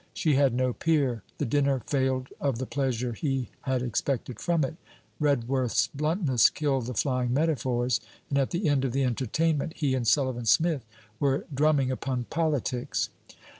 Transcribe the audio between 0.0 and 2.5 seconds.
She had no peer. The dinner failed